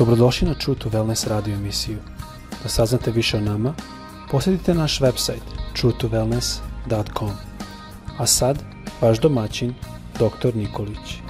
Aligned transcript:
Dobrodošli 0.00 0.48
na 0.48 0.54
True 0.54 0.78
to 0.78 0.88
Wellness 0.88 1.28
radio 1.28 1.54
emisiju. 1.54 1.98
Da 2.62 2.68
saznate 2.68 3.10
više 3.10 3.36
o 3.36 3.40
nama, 3.40 3.74
posjetite 4.30 4.74
naš 4.74 5.00
website 5.00 5.44
truetowellness.com. 5.76 7.30
A 8.18 8.26
sad, 8.26 8.58
vaš 9.00 9.20
domaćin, 9.20 9.74
dr. 10.14 10.56
Nikolić. 10.56 11.20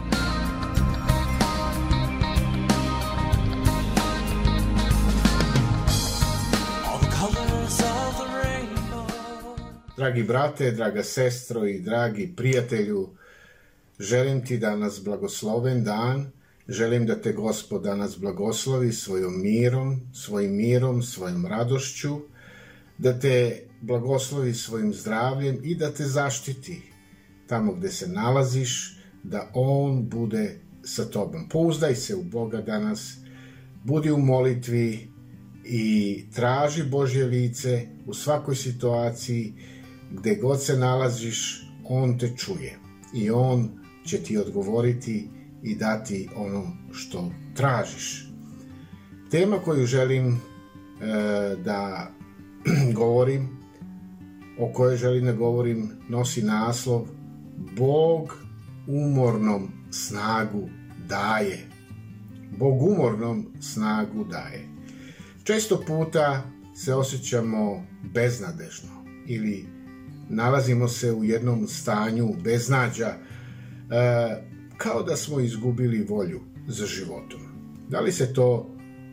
Dragi 9.97 10.23
brate, 10.23 10.71
draga 10.71 11.03
sestro 11.03 11.67
i 11.67 11.81
dragi 11.81 12.33
prijatelju, 12.37 13.09
želim 13.99 14.47
ti 14.47 14.59
danas 14.59 15.05
blagosloven 15.05 15.85
dan, 15.85 16.40
želim 16.69 17.07
da 17.07 17.21
te 17.23 17.33
Gospod 17.33 17.83
danas 17.83 18.19
blagoslovi 18.19 18.93
svojom 18.93 19.43
mirom, 19.43 20.01
svojim 20.13 20.57
mirom, 20.57 21.03
svojom 21.03 21.47
radošću, 21.47 22.21
da 22.99 23.19
te 23.19 23.63
blagoslovi 23.81 24.55
svojim 24.55 24.95
zdravljem 24.95 25.59
i 25.65 25.75
da 25.75 25.91
te 25.91 26.05
zaštiti 26.05 26.91
tamo 27.51 27.73
gde 27.73 27.89
se 27.89 28.09
nalaziš, 28.09 28.97
da 29.23 29.51
On 29.55 30.09
bude 30.09 30.61
sa 30.85 31.05
tobom. 31.05 31.49
Pouzdaj 31.49 31.95
se 31.95 32.17
u 32.17 32.23
Boga 32.23 32.61
danas, 32.63 33.17
budi 33.85 34.11
u 34.11 34.19
molitvi 34.19 35.09
i 35.65 36.25
traži 36.35 36.83
Božje 36.83 37.25
lice 37.25 37.87
u 38.07 38.15
svakoj 38.15 38.57
situaciji, 38.57 39.53
gde 40.11 40.35
god 40.35 40.63
se 40.63 40.77
nalaziš, 40.79 41.67
On 41.85 42.19
te 42.19 42.33
čuje 42.37 42.79
i 43.15 43.31
On 43.31 43.69
će 44.07 44.19
ti 44.19 44.39
odgovoriti 44.39 45.29
i 45.63 45.75
dati 45.75 46.29
ono 46.37 46.77
što 46.93 47.33
tražiš. 47.55 48.31
Tema 49.31 49.59
koju 49.59 49.87
želim 49.87 50.27
e, 50.27 50.37
da 51.65 52.11
govorim, 53.01 53.49
o 54.59 54.73
kojoj 54.73 54.97
želim 54.97 55.25
da 55.25 55.33
govorim, 55.33 55.91
nosi 56.09 56.43
naslov 56.43 57.07
Bog 57.77 58.37
umornom 58.87 59.69
snagu 59.91 60.69
daje. 61.09 61.59
Bog 62.59 62.83
umornom 62.83 63.47
snagu 63.61 64.25
daje. 64.25 64.69
Često 65.45 65.83
puta 65.87 66.43
se 66.75 66.95
osjećamo 66.95 67.87
beznadežno 68.15 69.05
ili 69.27 69.67
nalazimo 70.29 70.89
se 70.89 71.13
u 71.13 71.25
jednom 71.25 71.67
stanju 71.67 72.29
beznađa, 72.45 73.07
e, 73.09 74.50
kao 74.83 75.03
da 75.03 75.17
smo 75.17 75.41
izgubili 75.41 76.07
volju 76.09 76.41
za 76.69 76.87
životom. 76.87 77.41
Da 77.89 78.01
li 78.01 78.13
se 78.13 78.33
to 78.33 78.71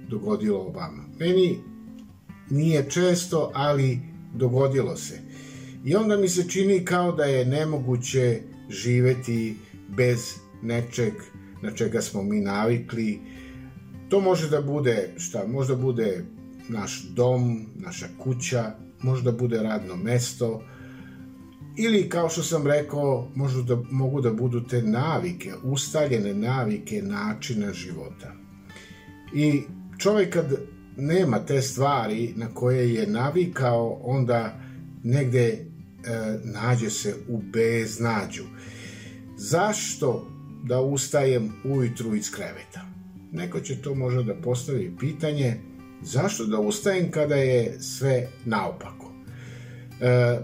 dogodilo 0.09 0.63
vama? 0.63 1.03
Meni 1.19 1.59
nije 2.49 2.89
često, 2.89 3.51
ali 3.53 3.99
dogodilo 4.33 4.97
se. 4.97 5.19
I 5.85 5.95
onda 5.95 6.17
mi 6.17 6.29
se 6.29 6.49
čini 6.49 6.85
kao 6.85 7.11
da 7.11 7.23
je 7.23 7.45
nemoguće 7.45 8.41
živeti 8.69 9.57
bez 9.97 10.33
nečeg 10.61 11.13
na 11.61 11.71
čega 11.71 12.01
smo 12.01 12.23
mi 12.23 12.39
navikli. 12.39 13.19
To 14.09 14.21
može 14.21 14.49
da 14.49 14.61
bude, 14.61 15.13
šta, 15.17 15.47
možda 15.47 15.75
bude 15.75 16.25
naš 16.69 17.03
dom, 17.03 17.65
naša 17.75 18.07
kuća, 18.19 18.71
možda 19.01 19.31
bude 19.31 19.57
radno 19.57 19.95
mesto, 19.95 20.63
ili 21.77 22.09
kao 22.09 22.29
što 22.29 22.43
sam 22.43 22.67
rekao, 22.67 23.27
možu 23.35 23.63
da, 23.63 23.77
mogu 23.91 24.21
da 24.21 24.33
budu 24.33 24.63
te 24.67 24.81
navike, 24.81 25.53
ustaljene 25.63 26.33
navike 26.33 27.01
načina 27.01 27.73
života. 27.73 28.33
I 29.33 29.61
čovjek 29.97 30.33
kad 30.33 30.57
nema 30.97 31.39
te 31.39 31.61
stvari 31.61 32.33
na 32.35 32.47
koje 32.53 32.93
je 32.93 33.07
navikao, 33.07 33.99
onda 34.03 34.59
negde 35.03 35.47
e, 35.47 35.59
nađe 36.43 36.89
se 36.89 37.15
u 37.27 37.41
beznađu. 37.53 38.43
Zašto 39.37 40.27
da 40.63 40.81
ustajem 40.81 41.53
ujutru 41.63 42.15
iz 42.15 42.31
kreveta? 42.31 42.85
Neko 43.31 43.59
će 43.59 43.81
to 43.81 43.95
možda 43.95 44.23
da 44.23 44.35
postavi 44.35 44.95
pitanje, 44.99 45.57
zašto 46.01 46.45
da 46.45 46.59
ustajem 46.59 47.11
kada 47.11 47.35
je 47.35 47.81
sve 47.81 48.27
naopako? 48.45 49.13
E, 50.01 50.39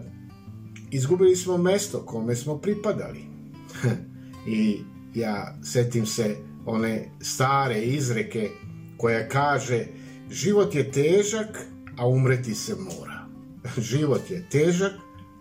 izgubili 0.94 1.36
smo 1.36 1.58
mesto 1.58 2.06
kome 2.06 2.36
smo 2.36 2.58
pripadali. 2.58 3.20
I 4.48 4.80
ja 5.16 5.58
setim 5.64 6.06
se 6.06 6.36
one 6.66 7.10
stare 7.22 7.82
izreke 7.82 8.50
koja 8.98 9.28
kaže 9.30 9.86
život 10.32 10.76
je 10.76 10.92
težak, 10.92 11.60
a 11.98 12.08
umreti 12.08 12.56
se 12.56 12.76
mora. 12.76 13.26
život 13.92 14.32
je 14.32 14.46
težak, 14.50 14.92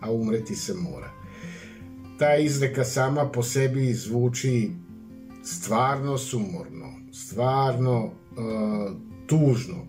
a 0.01 0.11
umreti 0.11 0.55
se 0.55 0.73
mora. 0.73 1.11
Ta 2.19 2.35
izreka 2.35 2.83
sama 2.83 3.29
po 3.31 3.43
sebi 3.43 3.93
zvuči 3.93 4.71
stvarno 5.43 6.17
sumorno, 6.17 6.93
stvarno 7.11 8.05
uh, 8.05 8.11
tužno. 9.27 9.87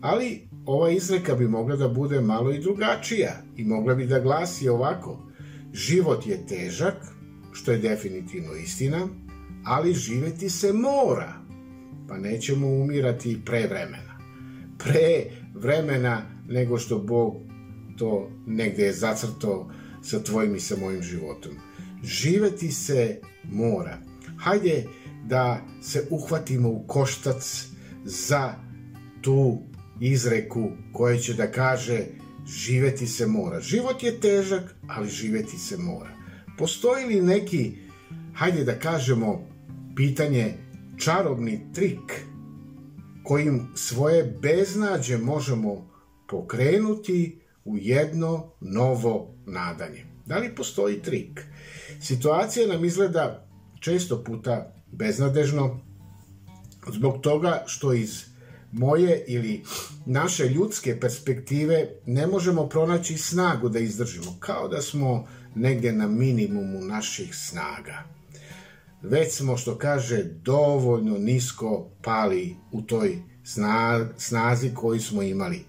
Ali 0.00 0.47
ova 0.68 0.90
izreka 0.90 1.34
bi 1.34 1.48
mogla 1.48 1.76
da 1.76 1.88
bude 1.88 2.20
malo 2.20 2.52
i 2.52 2.60
drugačija 2.60 3.42
i 3.56 3.64
mogla 3.64 3.94
bi 3.94 4.06
da 4.06 4.20
glasi 4.20 4.68
ovako. 4.68 5.18
Život 5.72 6.26
je 6.26 6.46
težak, 6.46 6.94
što 7.52 7.72
je 7.72 7.78
definitivno 7.78 8.54
istina, 8.54 9.08
ali 9.64 9.94
živeti 9.94 10.50
se 10.50 10.72
mora, 10.72 11.32
pa 12.08 12.18
nećemo 12.18 12.66
umirati 12.66 13.40
pre 13.44 13.66
vremena. 13.66 14.18
Pre 14.78 15.24
vremena 15.54 16.22
nego 16.48 16.78
što 16.78 16.98
Bog 16.98 17.34
to 17.98 18.30
negde 18.46 18.82
je 18.82 18.92
zacrto 18.92 19.70
sa 20.02 20.22
tvojim 20.22 20.54
i 20.54 20.60
sa 20.60 20.76
mojim 20.76 21.02
životom. 21.02 21.52
Živeti 22.02 22.72
se 22.72 23.20
mora. 23.44 23.98
Hajde 24.38 24.84
da 25.26 25.60
se 25.80 26.06
uhvatimo 26.10 26.68
u 26.68 26.84
koštac 26.86 27.66
za 28.04 28.54
tu 29.20 29.67
izreku 30.00 30.70
koja 30.92 31.18
će 31.18 31.34
da 31.34 31.52
kaže 31.52 32.04
živeti 32.46 33.06
se 33.06 33.26
mora. 33.26 33.60
Život 33.60 34.02
je 34.02 34.20
težak, 34.20 34.74
ali 34.88 35.08
živeti 35.08 35.58
se 35.58 35.76
mora. 35.76 36.10
Postoji 36.58 37.06
li 37.06 37.22
neki, 37.22 37.72
hajde 38.34 38.64
da 38.64 38.78
kažemo, 38.78 39.48
pitanje 39.96 40.54
čarobni 40.96 41.72
trik 41.74 42.24
kojim 43.24 43.66
svoje 43.74 44.38
beznađe 44.42 45.18
možemo 45.18 45.90
pokrenuti 46.28 47.40
u 47.64 47.78
jedno 47.78 48.52
novo 48.60 49.34
nadanje? 49.46 50.04
Da 50.26 50.38
li 50.38 50.54
postoji 50.54 51.02
trik? 51.02 51.44
Situacija 52.00 52.66
nam 52.66 52.84
izgleda 52.84 53.48
često 53.80 54.24
puta 54.24 54.74
beznadežno 54.92 55.80
zbog 56.92 57.20
toga 57.20 57.64
što 57.66 57.92
iz 57.92 58.24
moje 58.72 59.24
ili 59.26 59.62
naše 60.06 60.48
ljudske 60.48 61.00
perspektive 61.00 61.88
ne 62.06 62.26
možemo 62.26 62.68
pronaći 62.68 63.18
snagu 63.18 63.68
da 63.68 63.78
izdržimo, 63.78 64.36
kao 64.40 64.68
da 64.68 64.82
smo 64.82 65.26
negde 65.54 65.92
na 65.92 66.06
minimumu 66.06 66.80
naših 66.80 67.34
snaga. 67.34 68.04
Već 69.02 69.32
smo, 69.32 69.56
što 69.56 69.78
kaže, 69.78 70.24
dovoljno 70.24 71.18
nisko 71.18 71.90
pali 72.02 72.56
u 72.72 72.82
toj 72.82 73.18
snazi 74.16 74.70
koju 74.74 75.00
smo 75.00 75.22
imali. 75.22 75.64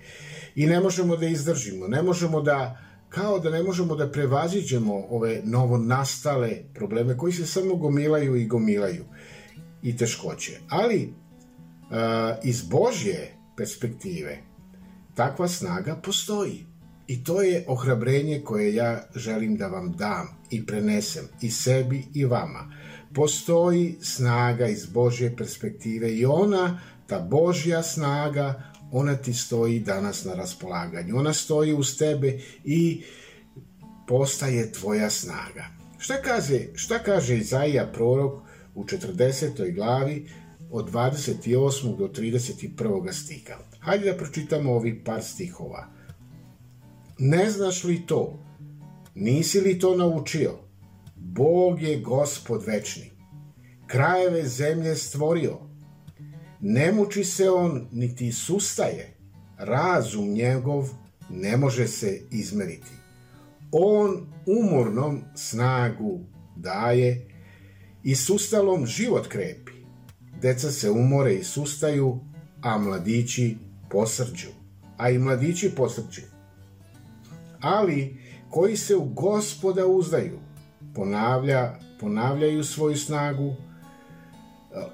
I 0.55 0.65
ne 0.65 0.79
možemo 0.79 1.17
da 1.17 1.27
izdržimo, 1.27 1.87
ne 1.87 2.01
možemo 2.03 2.41
da, 2.41 2.77
kao 3.09 3.39
da 3.39 3.49
ne 3.49 3.63
možemo 3.63 3.95
da 3.95 4.11
prevaziđemo 4.11 5.05
ove 5.09 5.41
novo 5.43 5.77
nastale 5.77 6.51
probleme 6.73 7.17
koji 7.17 7.33
se 7.33 7.45
samo 7.45 7.75
gomilaju 7.75 8.35
i 8.35 8.47
gomilaju 8.47 9.05
i 9.81 9.97
teškoće. 9.97 10.59
Ali 10.69 11.13
iz 12.43 12.61
Božje 12.61 13.33
perspektive 13.57 14.37
takva 15.15 15.47
snaga 15.47 15.95
postoji. 15.95 16.65
I 17.07 17.23
to 17.23 17.41
je 17.41 17.63
ohrabrenje 17.67 18.41
koje 18.45 18.75
ja 18.75 19.03
želim 19.15 19.57
da 19.57 19.67
vam 19.67 19.91
dam 19.91 20.27
i 20.49 20.65
prenesem 20.65 21.27
i 21.41 21.51
sebi 21.51 22.03
i 22.13 22.25
vama. 22.25 22.71
Postoji 23.13 23.97
snaga 24.01 24.67
iz 24.67 24.85
Božje 24.85 25.35
perspektive 25.35 26.13
i 26.13 26.25
ona, 26.25 26.79
ta 27.07 27.19
Božja 27.19 27.83
snaga, 27.83 28.63
ona 28.91 29.15
ti 29.15 29.33
stoji 29.33 29.79
danas 29.79 30.25
na 30.25 30.33
raspolaganju. 30.33 31.17
Ona 31.17 31.33
stoji 31.33 31.73
uz 31.73 31.97
tebe 31.97 32.39
i 32.63 33.03
postaje 34.07 34.71
tvoja 34.71 35.09
snaga. 35.09 35.65
Šta 35.97 36.21
kaže, 36.21 36.59
šta 36.75 36.99
kaže 36.99 37.37
Izaija 37.37 37.91
prorok 37.93 38.41
u 38.75 38.83
40. 38.83 39.75
glavi 39.75 40.29
od 40.71 40.91
28. 40.91 41.97
do 41.97 42.07
31. 42.07 43.13
stiha. 43.13 43.57
Hajde 43.79 44.11
da 44.11 44.17
pročitamo 44.17 44.73
ovih 44.73 44.95
par 45.05 45.23
stihova. 45.23 45.87
Ne 47.19 47.49
znaš 47.49 47.83
li 47.83 48.05
to? 48.05 48.39
Nisi 49.15 49.61
li 49.61 49.79
to 49.79 49.95
naučio? 49.95 50.59
Bog 51.15 51.81
je 51.81 51.99
gospod 51.99 52.63
večni. 52.67 53.11
Krajeve 53.87 54.43
zemlje 54.47 54.95
stvorio. 54.95 55.57
Ne 56.59 56.91
muči 56.91 57.23
se 57.23 57.49
on, 57.49 57.87
niti 57.91 58.31
sustaje. 58.31 59.17
Razum 59.57 60.29
njegov 60.29 60.89
ne 61.29 61.57
može 61.57 61.87
se 61.87 62.21
izmeriti. 62.31 62.91
On 63.71 64.27
umornom 64.45 65.21
snagu 65.35 66.19
daje 66.55 67.27
i 68.03 68.15
sustalom 68.15 68.85
život 68.85 69.27
krepi. 69.27 69.78
Deca 70.41 70.71
se 70.71 70.91
umore 70.91 71.33
i 71.35 71.43
sustaju, 71.43 72.19
a 72.61 72.77
mladići 72.77 73.57
posrđu. 73.89 74.47
A 74.97 75.09
i 75.09 75.19
mladići 75.19 75.71
posrđu. 75.75 76.21
Ali 77.61 78.17
koji 78.49 78.77
se 78.77 78.95
u 78.95 79.05
gospoda 79.05 79.87
uzdaju, 79.87 80.39
ponavlja, 80.95 81.75
ponavljaju 81.99 82.63
svoju 82.63 82.97
snagu, 82.97 83.55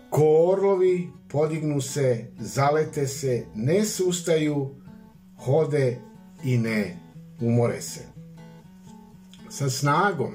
ko 0.10 0.52
orlovi 0.52 1.10
podignu 1.30 1.82
se, 1.82 2.26
zalete 2.40 3.08
se, 3.08 3.46
ne 3.56 3.86
sustaju, 3.86 4.76
hode 5.38 5.98
i 6.44 6.58
ne 6.58 6.98
umore 7.42 7.82
se. 7.82 8.02
Sa 9.50 9.70
snagom 9.70 10.32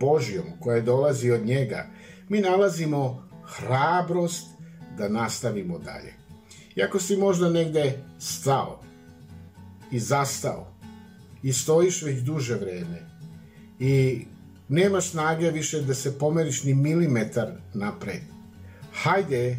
Božjom 0.00 0.44
koja 0.60 0.80
dolazi 0.80 1.30
od 1.30 1.46
njega, 1.46 1.86
mi 2.28 2.40
nalazimo 2.40 3.27
hrabrost 3.48 4.46
da 4.98 5.08
nastavimo 5.08 5.78
dalje. 5.78 6.14
Iako 6.76 7.00
si 7.00 7.16
možda 7.16 7.50
negde 7.50 8.04
stao 8.18 8.80
i 9.90 9.98
zastao 9.98 10.72
i 11.42 11.52
stojiš 11.52 12.02
već 12.02 12.20
duže 12.20 12.54
vreme 12.54 13.08
i 13.78 14.24
nemaš 14.68 15.10
snage 15.10 15.50
više 15.50 15.80
da 15.80 15.94
se 15.94 16.18
pomeriš 16.18 16.64
ni 16.64 16.74
milimetar 16.74 17.48
napred, 17.74 18.22
hajde 18.92 19.58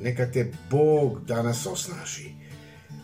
neka 0.00 0.26
te 0.32 0.52
Bog 0.70 1.24
danas 1.26 1.66
osnaži. 1.66 2.38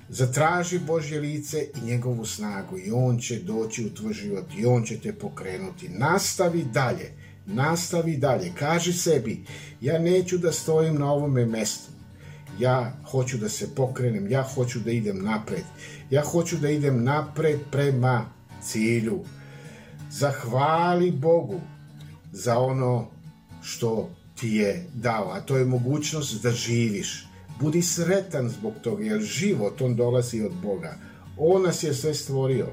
Zatraži 0.09 0.79
Božje 0.79 1.21
lice 1.21 1.69
i 1.75 1.87
njegovu 1.87 2.27
snagu 2.27 2.79
i 2.79 2.91
On 2.95 3.19
će 3.19 3.39
doći 3.39 3.87
u 3.87 3.95
tvoj 3.95 4.13
život 4.13 4.45
i 4.59 4.67
On 4.67 4.85
će 4.85 4.99
te 4.99 5.13
pokrenuti. 5.13 5.89
Nastavi 5.89 6.65
dalje, 6.73 7.13
nastavi 7.47 8.17
dalje. 8.17 8.53
Kaži 8.59 8.93
sebi, 8.93 9.45
ja 9.81 9.99
neću 9.99 10.39
da 10.39 10.53
stojim 10.53 10.95
na 10.95 11.13
ovome 11.13 11.47
mestu. 11.47 11.93
Ja 12.59 12.93
hoću 13.11 13.39
da 13.39 13.49
se 13.49 13.75
pokrenem, 13.75 14.31
ja 14.31 14.43
hoću 14.43 14.81
da 14.81 14.91
idem 14.91 15.25
napred. 15.25 15.65
Ja 16.11 16.23
hoću 16.23 16.57
da 16.57 16.71
idem 16.71 17.05
napred 17.05 17.61
prema 17.71 18.27
cilju. 18.63 19.25
Zahvali 20.11 21.11
Bogu 21.11 21.61
za 22.33 22.59
ono 22.59 23.07
što 23.63 24.11
ti 24.41 24.49
je 24.49 24.87
dao, 24.95 25.31
a 25.33 25.41
to 25.41 25.57
je 25.57 25.65
mogućnost 25.65 26.43
da 26.43 26.51
živiš. 26.51 27.27
Budi 27.61 27.83
sretan 27.83 28.49
zbog 28.49 28.73
toga, 28.83 29.05
jer 29.05 29.21
život, 29.21 29.81
on 29.81 29.97
dolazi 29.97 30.43
od 30.43 30.53
Boga. 30.63 30.97
On 31.39 31.63
nas 31.63 31.83
je 31.83 31.95
sve 31.95 32.15
stvorio. 32.15 32.67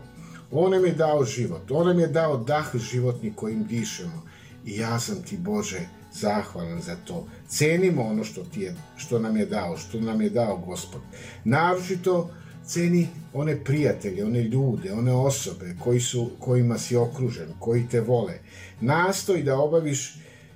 On 0.51 0.71
nam 0.71 0.85
je 0.85 0.91
dao 0.91 1.25
život. 1.25 1.71
On 1.71 1.88
nam 1.88 2.00
je 2.00 2.07
dao 2.07 2.38
dah 2.38 2.75
životni 2.75 3.33
kojim 3.35 3.63
dišemo. 3.63 4.23
I 4.65 4.77
ja 4.77 4.99
sam 4.99 5.23
ti, 5.23 5.37
Bože, 5.37 5.79
zahvalan 6.13 6.81
za 6.81 6.95
to. 7.05 7.27
Cenimo 7.47 8.03
ono 8.03 8.23
što, 8.23 8.43
ti 8.43 8.61
je, 8.61 8.75
što 8.97 9.19
nam 9.19 9.37
je 9.37 9.45
dao, 9.45 9.77
što 9.77 10.01
nam 10.01 10.21
je 10.21 10.29
dao 10.29 10.57
Gospod. 10.57 11.01
Naročito 11.43 12.29
ceni 12.65 13.07
one 13.33 13.63
prijatelje, 13.63 14.25
one 14.25 14.43
ljude, 14.43 14.93
one 14.93 15.13
osobe 15.13 15.75
koji 15.79 15.99
su, 15.99 16.31
kojima 16.39 16.77
si 16.77 16.95
okružen, 16.95 17.47
koji 17.59 17.87
te 17.91 18.01
vole. 18.01 18.39
Nastoj 18.81 19.43
da 19.43 19.59
obaviš 19.59 20.15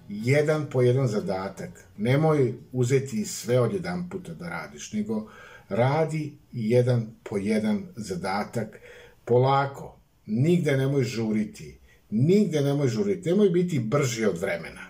jedan 0.09 0.65
po 0.71 0.81
jedan 0.81 1.07
zadatak. 1.07 1.85
Nemoj 1.97 2.53
uzeti 2.71 3.25
sve 3.25 3.59
od 3.59 3.73
jedan 3.73 4.09
puta 4.09 4.33
da 4.33 4.49
radiš, 4.49 4.93
nego 4.93 5.29
radi 5.69 6.37
jedan 6.51 7.07
po 7.23 7.37
jedan 7.37 7.83
zadatak 7.95 8.79
polako. 9.25 9.99
Nigde 10.25 10.77
nemoj 10.77 11.03
žuriti. 11.03 11.77
Nigde 12.09 12.61
nemoj 12.61 12.87
žuriti. 12.87 13.29
Nemoj 13.29 13.49
biti 13.49 13.79
brži 13.79 14.25
od 14.25 14.37
vremena. 14.37 14.81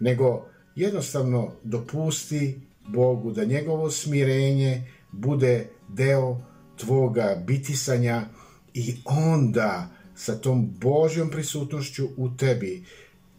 Nego 0.00 0.46
jednostavno 0.76 1.52
dopusti 1.62 2.60
Bogu 2.88 3.32
da 3.32 3.44
njegovo 3.44 3.90
smirenje 3.90 4.92
bude 5.12 5.68
deo 5.88 6.40
tvoga 6.76 7.42
bitisanja 7.46 8.22
i 8.74 8.94
onda 9.04 9.90
sa 10.14 10.36
tom 10.36 10.74
Božjom 10.80 11.30
prisutnošću 11.30 12.08
u 12.16 12.36
tebi 12.36 12.84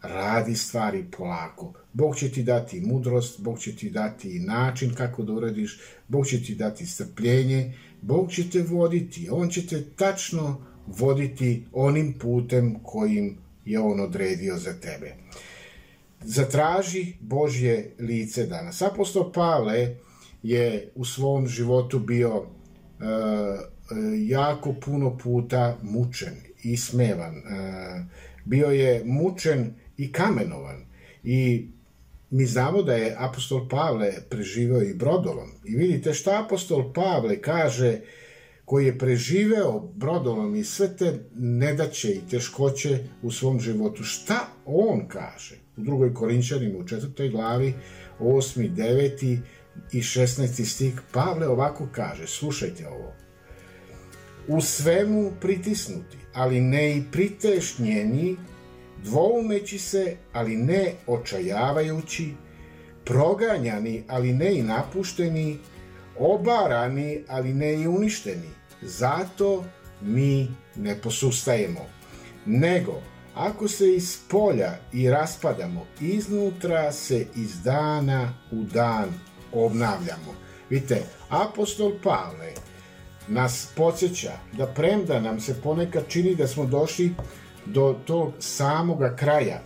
radi 0.02 0.54
stvari 0.54 1.04
polako. 1.16 1.72
Bog 1.92 2.16
će 2.16 2.28
ti 2.28 2.42
dati 2.42 2.80
mudrost, 2.80 3.40
Bog 3.40 3.58
će 3.58 3.76
ti 3.76 3.90
dati 3.90 4.38
način 4.38 4.94
kako 4.94 5.22
da 5.22 5.32
uradiš, 5.32 5.80
Bog 6.08 6.26
će 6.26 6.42
ti 6.42 6.54
dati 6.54 6.86
strpljenje, 6.86 7.74
Bog 8.02 8.32
će 8.32 8.50
te 8.50 8.62
voditi, 8.62 9.28
On 9.30 9.48
će 9.48 9.66
te 9.66 9.84
tačno 9.96 10.66
voditi 10.86 11.64
onim 11.72 12.14
putem 12.18 12.76
kojim 12.82 13.38
je 13.64 13.80
On 13.80 14.00
odredio 14.00 14.56
za 14.56 14.72
tebe. 14.72 15.14
Zatraži 16.20 17.12
Božje 17.20 17.94
lice 17.98 18.46
danas. 18.46 18.82
Apostol 18.82 19.32
Pavle 19.32 19.96
je 20.42 20.90
u 20.94 21.04
svom 21.04 21.46
životu 21.46 21.98
bio 21.98 22.36
uh, 22.36 22.46
jako 24.26 24.72
puno 24.72 25.18
puta 25.18 25.78
mučen 25.82 26.34
i 26.62 26.76
smevan. 26.76 27.36
Uh, 27.36 27.42
bio 28.44 28.66
je 28.66 29.02
mučen 29.04 29.74
i 29.96 30.12
kamenovan. 30.12 30.84
I 31.24 31.68
mi 32.30 32.46
znamo 32.46 32.82
da 32.82 32.94
je 32.94 33.16
apostol 33.18 33.68
Pavle 33.68 34.12
preživeo 34.28 34.82
i 34.82 34.94
brodolom. 34.94 35.50
I 35.64 35.76
vidite 35.76 36.14
šta 36.14 36.42
apostol 36.44 36.92
Pavle 36.92 37.40
kaže 37.40 38.00
koji 38.66 38.86
je 38.86 38.98
preživeo 38.98 39.80
brodolom 39.80 40.56
i 40.56 40.64
sve 40.64 40.96
te 40.96 41.18
nedaće 41.34 42.10
i 42.10 42.20
teškoće 42.30 42.98
u 43.22 43.30
svom 43.30 43.60
životu. 43.60 44.04
Šta 44.04 44.48
on 44.64 45.08
kaže? 45.08 45.58
U 45.76 45.80
drugoj 45.80 46.14
Korinčanima 46.14 46.78
u 46.78 46.86
četvrtoj 46.86 47.28
glavi, 47.28 47.74
8. 48.20 48.74
9. 48.74 49.38
i 49.92 50.00
16. 50.00 50.64
stih, 50.64 51.00
Pavle 51.12 51.48
ovako 51.48 51.88
kaže, 51.92 52.26
slušajte 52.26 52.88
ovo. 52.88 53.12
U 54.48 54.60
svemu 54.60 55.32
pritisnuti, 55.40 56.16
ali 56.34 56.60
ne 56.60 56.96
i 56.96 57.02
pritešnjeni, 57.12 58.36
dvoumeći 59.04 59.78
se, 59.78 60.16
ali 60.32 60.56
ne 60.56 60.92
očajavajući, 61.06 62.34
proganjani, 63.04 64.04
ali 64.08 64.32
ne 64.32 64.58
i 64.58 64.62
napušteni, 64.62 65.58
obarani, 66.18 67.24
ali 67.28 67.54
ne 67.54 67.74
i 67.74 67.86
uništeni. 67.86 68.50
Zato 68.82 69.64
mi 70.00 70.48
ne 70.76 70.94
posustajemo. 70.94 71.80
Nego, 72.46 73.02
ako 73.34 73.68
se 73.68 73.94
iz 73.94 74.18
polja 74.28 74.78
i 74.92 75.10
raspadamo, 75.10 75.86
iznutra 76.00 76.92
se 76.92 77.26
iz 77.36 77.62
dana 77.62 78.34
u 78.52 78.62
dan 78.62 79.08
obnavljamo. 79.52 80.34
Vidite, 80.70 81.02
apostol 81.28 81.92
Pavle 82.02 82.52
nas 83.28 83.68
podsjeća 83.76 84.32
da 84.52 84.66
premda 84.66 85.20
nam 85.20 85.40
se 85.40 85.60
ponekad 85.62 86.04
čini 86.08 86.34
da 86.34 86.46
smo 86.46 86.64
došli 86.66 87.14
do 87.66 87.96
tog 88.06 88.32
samoga 88.38 89.16
kraja 89.16 89.62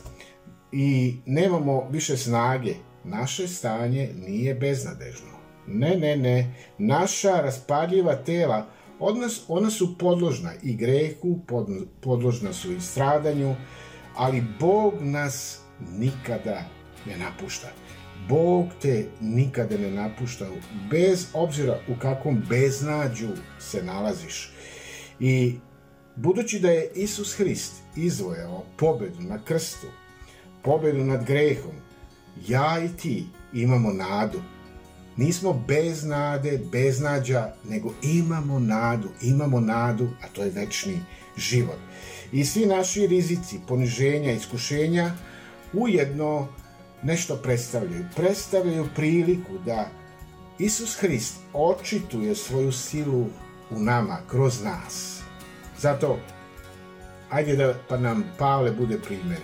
i 0.73 1.17
nemamo 1.27 1.89
više 1.91 2.17
snage, 2.17 2.75
naše 3.05 3.49
stanje 3.49 4.11
nije 4.27 4.55
beznadežno. 4.55 5.40
Ne, 5.71 5.97
ne, 5.97 6.17
ne. 6.17 6.55
Naša 6.79 7.41
raspadljiva 7.41 8.17
tela, 8.17 8.67
odnos, 8.99 9.43
ona 9.49 9.71
su 9.71 9.99
podložna 9.99 10.53
i 10.63 10.75
grehu, 10.75 11.39
pod, 11.47 11.67
podložna 12.01 12.53
su 12.53 12.73
i 12.73 12.81
stradanju, 12.81 13.55
ali 14.17 14.45
Bog 14.61 14.95
nas 15.01 15.61
nikada 15.99 16.63
ne 17.07 17.17
napušta. 17.17 17.69
Bog 18.29 18.67
te 18.83 19.07
nikada 19.21 19.79
ne 19.79 19.91
napušta, 19.91 20.47
bez 20.91 21.27
obzira 21.35 21.79
u 21.89 22.01
kakvom 22.01 22.43
beznađu 22.49 23.29
se 23.59 23.83
nalaziš. 23.83 24.53
I 25.21 25.55
budući 26.17 26.59
da 26.59 26.71
je 26.71 26.91
Isus 26.95 27.35
Hrist 27.37 27.73
izvojao 27.97 28.65
pobedu 28.77 29.21
na 29.21 29.45
krstu, 29.45 29.87
pobedu 30.63 31.05
nad 31.05 31.25
grehom, 31.25 31.75
ja 32.49 32.85
i 32.85 32.97
ti 32.97 33.27
imamo 33.53 33.93
nadu. 33.93 34.43
Nismo 35.21 35.53
bez 35.69 36.05
nade, 36.05 36.59
bez 36.73 37.01
nađa, 37.01 37.53
nego 37.65 37.93
imamo 38.03 38.59
nadu, 38.59 39.09
imamo 39.23 39.61
nadu, 39.61 40.09
a 40.23 40.29
to 40.33 40.43
je 40.43 40.51
večni 40.51 41.01
život. 41.37 41.79
I 42.33 42.45
svi 42.45 42.67
naši 42.67 43.07
rizici, 43.07 43.61
poniženja, 43.69 44.33
iskušenja 44.33 45.13
ujedno 45.73 46.49
nešto 47.03 47.37
predstavljaju. 47.37 48.05
Predstavljaju 48.17 48.89
priliku 48.97 49.59
da 49.67 49.91
Isus 50.59 50.97
Hrist 51.01 51.37
očituje 51.53 52.35
svoju 52.35 52.73
silu 52.73 53.27
u 53.71 53.79
nama, 53.79 54.19
kroz 54.31 54.63
nas. 54.63 55.21
Zato 55.79 56.19
Ajde 57.31 57.57
da 57.57 57.75
pa 57.89 57.97
nam 57.97 58.25
Pavle 58.39 58.71
bude 58.71 58.99
primjer. 58.99 59.41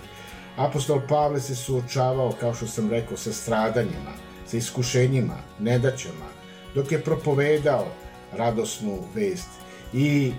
Apostol 0.56 1.00
Pavle 1.08 1.40
se 1.40 1.54
suočavao, 1.54 2.32
kao 2.40 2.54
što 2.54 2.66
sam 2.66 2.90
rekao, 2.90 3.16
sa 3.16 3.32
stradanjima, 3.32 4.12
sa 4.46 4.56
iskušenjima, 4.56 5.36
nedaćama, 5.58 6.26
dok 6.74 6.92
je 6.92 7.04
propovedao 7.04 7.86
radosnu 8.32 8.98
vest. 9.14 9.48
I 9.92 10.32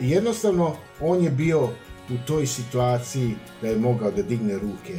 jednostavno 0.00 0.76
on 1.00 1.24
je 1.24 1.30
bio 1.30 1.62
u 2.10 2.16
toj 2.26 2.46
situaciji 2.46 3.34
da 3.62 3.68
je 3.68 3.78
mogao 3.78 4.10
da 4.10 4.22
digne 4.22 4.54
ruke 4.54 4.98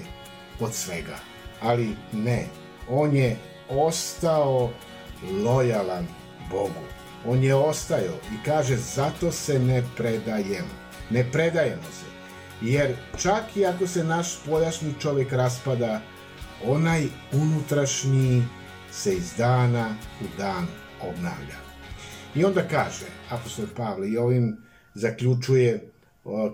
od 0.60 0.74
svega. 0.74 1.17
Ali 1.62 1.96
ne, 2.13 2.46
on 2.89 3.15
je 3.15 3.38
ostao 3.70 4.72
lojalan 5.44 6.08
Bogu. 6.51 6.88
On 7.25 7.44
je 7.44 7.56
ostajao 7.56 8.13
i 8.13 8.46
kaže 8.46 8.75
zato 8.77 9.32
se 9.32 9.60
ne 9.60 9.84
predajemo. 9.98 10.75
Ne 11.10 11.32
predajemo 11.32 11.84
se. 11.84 12.06
Jer 12.62 12.96
čak 13.22 13.58
i 13.58 13.65
ako 13.65 13.88
se 13.88 14.03
naš 14.03 14.34
spoljašnji 14.34 14.94
čovjek 15.00 15.32
raspada, 15.32 16.01
onaj 16.66 17.06
unutrašnji 17.34 18.44
se 18.92 19.16
iz 19.16 19.34
dana 19.38 19.96
u 20.22 20.26
dan 20.38 20.68
obnavlja. 21.02 21.58
I 22.36 22.46
onda 22.46 22.68
kaže, 22.68 23.06
apostol 23.30 23.66
Pavle, 23.76 24.10
i 24.10 24.18
ovim 24.18 24.58
zaključuje, 24.94 25.92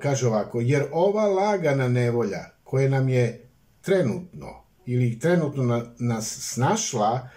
kaže 0.01 0.27
ovako, 0.27 0.62
jer 0.62 0.83
ova 0.91 1.25
lagana 1.25 1.88
nevolja 1.88 2.50
koja 2.63 2.89
nam 2.89 3.10
je 3.10 3.50
trenutno 3.81 4.63
ili 4.86 5.19
trenutno 5.19 5.63
na, 5.63 5.86
nas 6.00 6.38
snašla, 6.41 7.29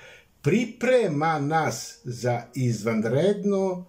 priprema 0.43 1.39
nas 1.39 2.01
za 2.05 2.43
izvanredno, 2.55 3.87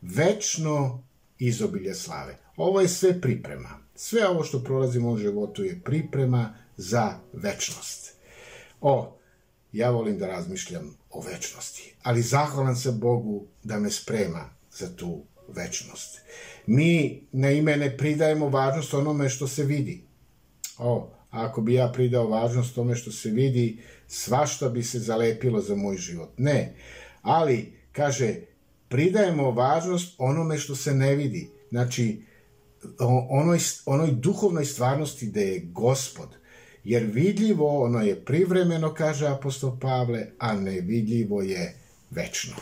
večno 0.00 1.02
izobilje 1.38 1.94
slave. 1.94 2.36
Ovo 2.56 2.80
je 2.80 2.88
sve 2.88 3.20
priprema. 3.20 3.78
Sve 3.94 4.28
ovo 4.28 4.44
što 4.44 4.64
prolazimo 4.64 5.10
u 5.10 5.16
životu 5.16 5.64
je 5.64 5.80
priprema 5.84 6.54
za 6.76 7.18
večnost. 7.32 8.14
O, 8.80 9.18
ja 9.72 9.90
volim 9.90 10.18
da 10.18 10.26
razmišljam 10.26 10.96
o 11.10 11.20
večnosti, 11.20 11.94
ali 12.02 12.22
zahvalan 12.22 12.76
sam 12.76 13.00
Bogu 13.00 13.46
da 13.64 13.78
me 13.78 13.90
sprema 13.90 14.50
za 14.72 14.96
tu 14.96 15.22
večnost. 15.48 16.20
Mi 16.66 17.22
na 17.32 17.50
ime 17.50 17.76
ne 17.76 17.96
pridajemo 17.96 18.48
važnost 18.48 18.94
onome 18.94 19.28
što 19.28 19.48
se 19.48 19.64
vidi. 19.64 20.04
O, 20.78 21.12
ako 21.30 21.60
bi 21.60 21.74
ja 21.74 21.92
pridao 21.94 22.28
važnost 22.28 22.74
tome 22.74 22.94
što 22.94 23.12
se 23.12 23.30
vidi, 23.30 23.82
svašta 24.06 24.68
bi 24.68 24.82
se 24.82 24.98
zalepilo 24.98 25.60
za 25.60 25.74
moj 25.74 25.96
život. 25.96 26.30
Ne, 26.36 26.74
ali, 27.22 27.72
kaže, 27.92 28.34
pridajemo 28.88 29.50
važnost 29.50 30.14
onome 30.18 30.58
što 30.58 30.76
se 30.76 30.94
ne 30.94 31.14
vidi. 31.14 31.50
Znači, 31.70 32.22
onoj, 33.30 33.58
onoj 33.86 34.10
duhovnoj 34.10 34.64
stvarnosti 34.64 35.26
da 35.26 35.40
je 35.40 35.60
gospod. 35.60 36.28
Jer 36.86 37.02
vidljivo 37.02 37.82
ono 37.84 38.02
je 38.02 38.24
privremeno, 38.24 38.94
kaže 38.94 39.26
apostol 39.26 39.78
Pavle, 39.80 40.26
a 40.38 40.56
nevidljivo 40.56 41.42
je 41.42 41.74
večno. 42.10 42.54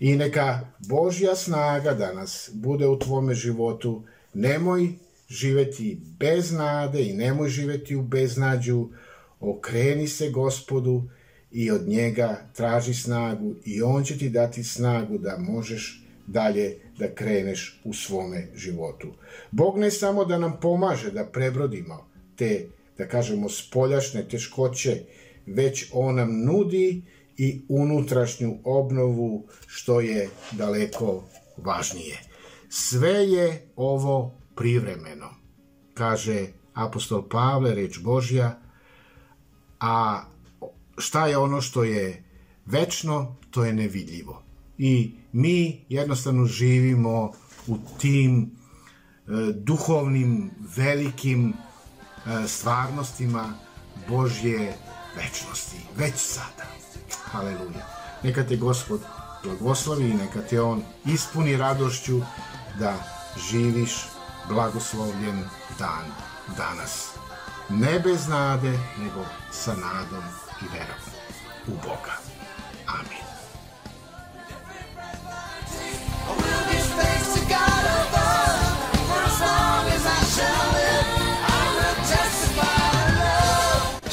I 0.00 0.16
neka 0.16 0.60
Božja 0.78 1.36
snaga 1.36 1.94
danas 1.94 2.50
bude 2.54 2.86
u 2.86 2.98
tvome 2.98 3.34
životu. 3.34 4.02
Nemoj 4.34 4.88
živeti 5.28 6.00
bez 6.18 6.52
nade 6.52 7.02
i 7.02 7.12
nemoj 7.12 7.48
živeti 7.48 7.96
u 7.96 8.02
beznađu. 8.02 8.88
Okreni 9.40 10.08
se 10.08 10.30
gospodu 10.30 11.02
i 11.50 11.70
od 11.70 11.88
njega 11.88 12.48
traži 12.52 12.94
snagu 12.94 13.54
i 13.64 13.82
on 13.82 14.04
će 14.04 14.18
ti 14.18 14.28
dati 14.28 14.64
snagu 14.64 15.18
da 15.18 15.36
možeš 15.38 16.04
dalje 16.26 16.76
da 16.98 17.14
kreneš 17.14 17.80
u 17.84 17.92
svome 17.92 18.46
životu. 18.54 19.08
Bog 19.50 19.78
ne 19.78 19.90
samo 19.90 20.24
da 20.24 20.38
nam 20.38 20.60
pomaže 20.60 21.10
da 21.10 21.24
prebrodimo 21.24 22.06
te, 22.36 22.66
da 23.00 23.08
kažemo, 23.08 23.48
spoljašne 23.48 24.28
teškoće, 24.28 25.02
već 25.46 25.86
on 25.92 26.14
nam 26.14 26.44
nudi 26.44 27.02
i 27.36 27.60
unutrašnju 27.68 28.58
obnovu, 28.64 29.46
što 29.66 30.00
je 30.00 30.28
daleko 30.52 31.24
važnije. 31.56 32.18
Sve 32.68 33.10
je 33.10 33.68
ovo 33.76 34.34
privremeno, 34.56 35.30
kaže 35.94 36.46
apostol 36.74 37.28
Pavle, 37.28 37.74
reč 37.74 37.98
Božja, 37.98 38.58
a 39.80 40.22
šta 40.98 41.26
je 41.26 41.38
ono 41.38 41.60
što 41.60 41.84
je 41.84 42.24
večno, 42.66 43.36
to 43.50 43.64
je 43.64 43.72
nevidljivo. 43.72 44.42
I 44.78 45.10
mi 45.32 45.84
jednostavno 45.88 46.44
živimo 46.44 47.32
u 47.66 47.78
tim 47.98 48.42
e, 48.42 48.48
duhovnim, 49.52 50.50
velikim 50.76 51.54
stvarnostima 52.48 53.52
Božje 54.08 54.76
večnosti, 55.16 55.86
već 55.96 56.14
sada. 56.16 56.64
Haleluja. 57.24 57.86
Neka 58.22 58.44
te 58.44 58.56
Gospod 58.56 59.00
blagoslovi 59.44 60.10
i 60.10 60.14
neka 60.14 60.40
te 60.50 60.60
On 60.60 60.82
ispuni 61.04 61.56
radošću 61.56 62.20
da 62.78 62.94
živiš 63.50 63.92
blagoslovljen 64.48 65.44
dan 65.78 66.04
danas. 66.56 67.08
Ne 67.68 68.00
bez 68.00 68.28
nade, 68.28 68.78
nego 68.98 69.24
sa 69.52 69.74
nadom 69.74 70.24
i 70.62 70.64
verom 70.72 71.00
u 71.66 71.70
Boga. 71.70 72.19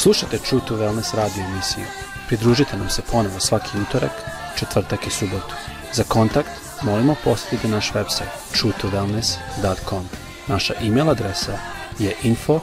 Slušajte 0.08 0.38
True 0.38 0.62
to 0.68 0.76
Wellness 0.76 1.16
radio 1.16 1.44
emisiju. 1.44 1.86
Pridružite 2.28 2.78
nam 2.78 2.90
se 2.90 3.02
ponovo 3.12 3.40
svaki 3.40 3.78
utorak, 3.78 4.12
četvrtak 4.56 5.08
i 5.08 5.10
subotu. 5.10 5.56
Za 5.94 6.04
kontakt 6.04 6.50
molimo 6.82 7.16
posjetite 7.24 7.68
naš 7.68 7.92
website 7.94 8.32
truetowellness.com. 8.54 10.06
Naša 10.48 10.74
e-mail 10.82 11.10
adresa 11.10 11.58
je 12.00 12.16
info 12.24 12.60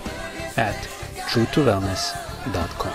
at 0.56 0.76
truetowellness.com. 1.32 2.90